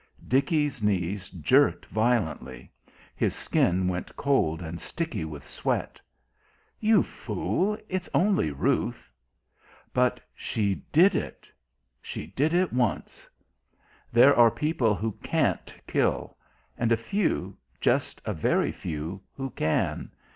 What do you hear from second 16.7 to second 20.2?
and a few, just a very few, who can.